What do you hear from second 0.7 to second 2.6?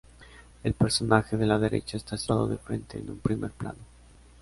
personaje de la derecha está situado de